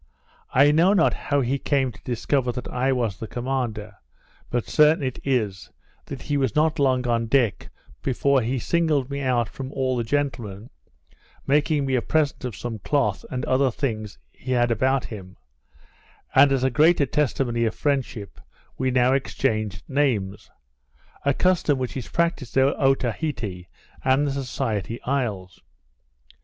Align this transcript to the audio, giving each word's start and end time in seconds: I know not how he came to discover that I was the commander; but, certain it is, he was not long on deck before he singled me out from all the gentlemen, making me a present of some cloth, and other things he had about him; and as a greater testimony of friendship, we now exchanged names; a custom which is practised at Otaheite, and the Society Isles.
I 0.51 0.71
know 0.71 0.93
not 0.93 1.13
how 1.13 1.41
he 1.41 1.59
came 1.59 1.91
to 1.91 2.03
discover 2.03 2.51
that 2.53 2.67
I 2.67 2.91
was 2.91 3.19
the 3.19 3.27
commander; 3.27 3.97
but, 4.49 4.67
certain 4.67 5.03
it 5.03 5.19
is, 5.23 5.69
he 6.21 6.37
was 6.37 6.55
not 6.55 6.79
long 6.79 7.05
on 7.05 7.27
deck 7.27 7.69
before 8.01 8.41
he 8.41 8.57
singled 8.57 9.11
me 9.11 9.19
out 9.21 9.47
from 9.47 9.71
all 9.71 9.95
the 9.95 10.03
gentlemen, 10.03 10.71
making 11.45 11.85
me 11.85 11.93
a 11.93 12.01
present 12.01 12.45
of 12.45 12.55
some 12.55 12.79
cloth, 12.79 13.23
and 13.29 13.45
other 13.45 13.69
things 13.69 14.17
he 14.31 14.53
had 14.53 14.71
about 14.71 15.05
him; 15.05 15.37
and 16.33 16.51
as 16.51 16.63
a 16.63 16.71
greater 16.71 17.05
testimony 17.05 17.65
of 17.65 17.75
friendship, 17.75 18.41
we 18.79 18.89
now 18.89 19.13
exchanged 19.13 19.83
names; 19.87 20.49
a 21.25 21.33
custom 21.35 21.77
which 21.77 21.95
is 21.95 22.07
practised 22.07 22.57
at 22.57 22.75
Otaheite, 22.77 23.67
and 24.03 24.25
the 24.25 24.31
Society 24.31 24.99
Isles. 25.03 25.61